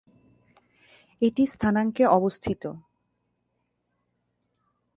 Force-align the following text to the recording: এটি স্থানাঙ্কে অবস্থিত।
এটি 1.21 1.43
স্থানাঙ্কে 1.45 2.03
অবস্থিত। 2.09 2.63